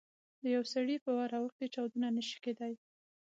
د 0.41 0.43
یوه 0.55 0.67
سړي 0.73 0.95
په 1.03 1.11
ور 1.17 1.31
اوښتو 1.39 1.71
چاودنه 1.73 2.07
نه 2.17 2.23
شي 2.27 2.37
کېدای. 2.45 2.73